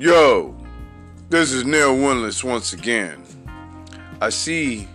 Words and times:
Yo, 0.00 0.56
this 1.28 1.52
is 1.52 1.66
Neil 1.66 1.94
Winless 1.94 2.42
once 2.42 2.72
again. 2.72 3.22
I 4.22 4.30
see 4.30 4.88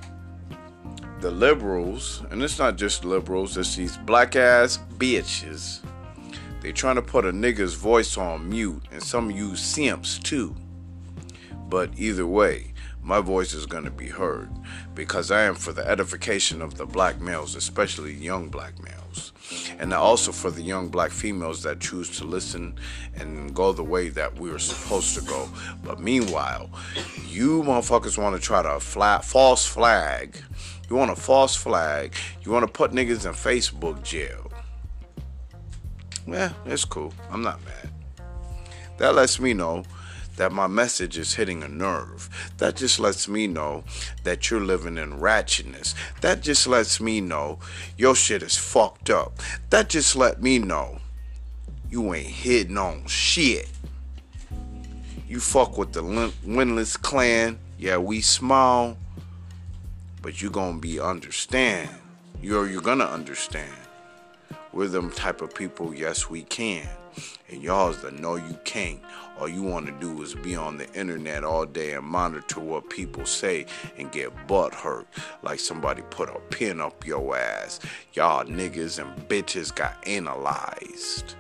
the 1.22 1.29
liberals, 1.29 2.24
and 2.31 2.42
it's 2.42 2.58
not 2.58 2.76
just 2.76 3.06
liberals, 3.06 3.56
it's 3.56 3.76
these 3.76 3.97
black 3.97 4.36
ass 4.36 4.79
bitches. 4.97 5.81
They 6.60 6.72
trying 6.72 6.96
to 6.96 7.04
put 7.04 7.24
a 7.24 7.31
nigga's 7.31 7.76
voice 7.76 8.18
on 8.18 8.49
mute, 8.49 8.81
and 8.92 9.04
some 9.04 9.29
you 9.29 9.56
simps 9.56 10.18
too. 10.18 10.56
But 11.69 11.92
either 11.97 12.26
way, 12.26 12.74
my 13.06 13.22
voice 13.22 13.53
is 13.53 13.67
going 13.67 13.83
to 13.83 13.92
be 13.92 14.08
heard 14.08 14.49
because 14.96 15.29
I 15.29 15.44
am 15.44 15.53
for 15.53 15.71
the 15.71 15.88
edification 15.88 16.59
of 16.59 16.76
the 16.76 16.88
black 16.88 17.21
males, 17.21 17.55
especially 17.55 18.16
young 18.16 18.49
black 18.49 18.73
males, 18.84 19.31
and 19.77 19.93
also 19.93 20.31
for 20.31 20.49
the 20.49 20.63
young 20.63 20.89
black 20.89 21.11
females 21.11 21.61
that 21.61 21.80
choose 21.80 22.17
to 22.17 22.23
listen 22.23 22.80
and 23.16 23.53
go 23.53 23.71
the 23.71 23.83
way 23.83 24.09
that 24.09 24.39
we 24.39 24.49
are 24.49 24.57
supposed 24.57 25.13
to 25.16 25.21
go. 25.21 25.47
But 25.83 25.99
meanwhile, 25.99 26.71
you 27.30 27.61
motherfuckers 27.61 28.17
want 28.17 28.35
to 28.35 28.41
try 28.41 28.63
to 28.63 28.80
flat 28.80 29.23
false 29.23 29.67
flag. 29.67 30.35
You 30.89 30.95
want 30.95 31.11
a 31.11 31.16
false 31.16 31.55
flag. 31.55 32.16
You 32.44 32.52
want 32.52 32.66
to 32.66 32.72
put 32.72 32.91
niggas 32.91 33.27
in 33.27 33.33
Facebook 33.33 34.02
jail. 34.02 34.52
Yeah, 36.25 36.53
it's 36.66 36.85
cool. 36.85 37.13
I'm 37.30 37.44
not 37.44 37.59
mad. 37.66 37.91
That 38.97 39.13
lets 39.13 39.39
me 39.39 39.53
know 39.53 39.83
that 40.38 40.52
my 40.52 40.67
message 40.67 41.17
is 41.17 41.34
hitting 41.35 41.63
a 41.63 41.67
nerve. 41.67 42.30
That 42.57 42.75
just 42.75 42.99
lets 42.99 43.27
me 43.27 43.48
know 43.48 43.84
that 44.23 44.49
you're 44.49 44.61
living 44.61 44.98
in 44.98 45.20
ratchetness. 45.20 45.94
That 46.21 46.41
just 46.41 46.67
lets 46.67 46.99
me 46.99 47.21
know 47.21 47.59
your 47.98 48.16
shit 48.16 48.44
is 48.44 48.58
fucked 48.58 49.09
up. 49.09 49.39
That 49.70 49.89
just 49.89 50.16
let 50.16 50.41
me 50.41 50.59
know 50.59 50.99
you 51.89 52.13
ain't 52.13 52.28
hitting 52.28 52.78
on 52.78 53.06
shit. 53.06 53.69
You 55.28 55.39
fuck 55.39 55.78
with 55.78 55.94
the 55.94 56.02
Winless 56.02 57.02
clan. 57.02 57.58
Yeah, 57.78 57.97
we 57.97 58.22
small, 58.22 58.97
but 60.22 60.41
you're 60.41 60.52
gonna 60.52 60.80
be 60.80 61.00
understand. 61.00 61.89
You're 62.41 62.69
you're 62.69 62.81
gonna 62.81 63.06
understand. 63.06 63.73
We're 64.76 64.88
them 64.88 65.09
type 65.09 65.42
of 65.42 65.56
people. 65.56 65.94
Yes, 65.95 66.30
we 66.30 66.44
can. 66.44 66.86
And 67.50 67.64
y'all's 67.64 68.02
the 68.02 68.12
know 68.12 68.36
you 68.36 68.59
can't. 68.66 69.00
All 69.40 69.48
you 69.48 69.64
want 69.64 69.86
to 69.86 69.94
do 69.94 70.22
is 70.22 70.36
be 70.36 70.58
on 70.58 70.78
the 70.78 70.92
internet 70.94 71.45
all 71.45 71.66
day 71.66 71.94
and 71.94 72.06
monitor 72.06 72.59
what 72.59 72.90
people 72.90 73.26
say 73.26 73.68
and 73.98 74.12
get 74.12 74.48
butt 74.48 74.73
hurt 74.73 75.08
like 75.44 75.62
somebody 75.62 76.02
put 76.09 76.28
a 76.28 76.40
pin 76.50 76.81
up 76.81 77.08
your 77.08 77.38
ass. 77.38 77.80
Y'all 78.12 78.44
niggas 78.44 79.00
and 79.00 79.30
bitches 79.30 79.73
got 79.73 80.06
analyzed. 80.06 81.36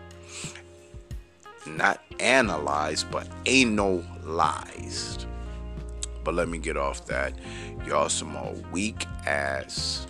Not 1.67 2.01
analyzed, 2.21 3.11
but 3.11 3.27
analyzed. 3.45 5.25
But 6.23 6.35
let 6.35 6.47
me 6.47 6.57
get 6.57 6.77
off 6.77 7.05
that. 7.07 7.33
Y'all 7.85 8.07
some 8.07 8.29
more 8.29 8.53
weak 8.71 9.05
ass. 9.25 10.07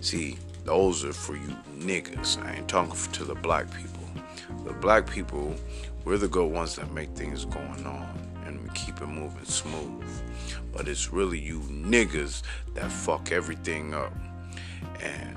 See, 0.00 0.38
those 0.70 1.04
are 1.04 1.12
for 1.12 1.34
you 1.34 1.56
niggas. 1.76 2.40
I 2.44 2.58
ain't 2.58 2.68
talking 2.68 2.94
to 3.14 3.24
the 3.24 3.34
black 3.34 3.66
people. 3.76 4.06
The 4.64 4.72
black 4.74 5.10
people 5.10 5.52
we're 6.04 6.16
the 6.16 6.28
good 6.28 6.46
ones 6.46 6.76
that 6.76 6.92
make 6.92 7.08
things 7.16 7.44
going 7.44 7.84
on 7.84 8.08
and 8.46 8.62
we 8.62 8.68
keep 8.68 9.02
it 9.02 9.08
moving 9.08 9.44
smooth. 9.44 10.08
But 10.72 10.86
it's 10.86 11.12
really 11.12 11.40
you 11.40 11.58
niggas 11.62 12.42
that 12.74 12.92
fuck 12.92 13.32
everything 13.32 13.94
up. 13.94 14.12
And 15.02 15.36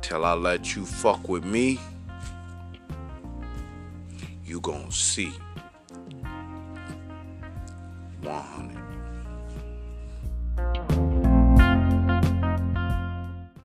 till 0.00 0.24
I 0.24 0.32
let 0.32 0.74
you 0.74 0.86
fuck 0.86 1.28
with 1.28 1.44
me, 1.44 1.78
you 4.42 4.58
gonna 4.60 4.90
see 4.90 5.34
100. 8.22 8.93